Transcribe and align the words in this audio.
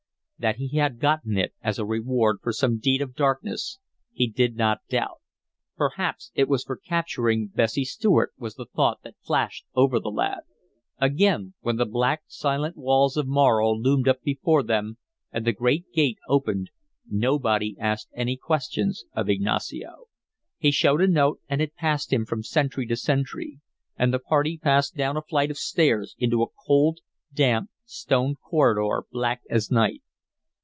That 0.43 0.55
he 0.55 0.69
had 0.77 0.97
gotten 0.99 1.37
it 1.37 1.53
as 1.61 1.77
a 1.77 1.85
reward 1.85 2.37
for 2.41 2.51
some 2.51 2.79
deed 2.79 2.99
of 3.03 3.13
darkness 3.13 3.77
he 4.11 4.25
did 4.25 4.55
not 4.55 4.79
doubt. 4.89 5.21
Perhaps 5.77 6.31
it 6.33 6.49
was 6.49 6.63
for 6.63 6.77
capturing 6.77 7.49
Bessie 7.49 7.85
Stuart, 7.85 8.33
was 8.39 8.55
the 8.55 8.65
thought 8.65 9.03
that 9.03 9.17
flashed 9.21 9.67
over 9.75 9.99
the 9.99 10.09
lad. 10.09 10.39
Again 10.97 11.53
when 11.59 11.75
the 11.75 11.85
black, 11.85 12.23
silent 12.25 12.75
walls 12.75 13.17
of 13.17 13.27
Morro 13.27 13.71
loomed 13.75 14.07
up 14.07 14.23
before 14.23 14.63
them 14.63 14.97
and 15.31 15.45
the 15.45 15.51
great 15.51 15.93
gate 15.93 16.17
opened 16.27 16.71
nobody 17.07 17.77
asked 17.79 18.09
any 18.15 18.35
questions 18.35 19.05
of 19.13 19.29
Ignacio. 19.29 20.05
He 20.57 20.71
showed 20.71 21.01
a 21.01 21.07
note, 21.07 21.39
and 21.49 21.61
it 21.61 21.75
passed 21.75 22.11
him 22.11 22.25
from 22.25 22.41
sentry 22.41 22.87
to 22.87 22.95
sentry; 22.95 23.59
and 23.95 24.11
the 24.11 24.17
party 24.17 24.57
passed 24.57 24.95
down 24.95 25.17
a 25.17 25.21
flight 25.21 25.51
of 25.51 25.59
stairs 25.59 26.15
into 26.17 26.41
a 26.41 26.49
cold, 26.65 26.97
damp, 27.31 27.69
stone 27.85 28.33
corridor 28.41 29.03
black 29.11 29.41
as 29.47 29.69
night. 29.69 30.01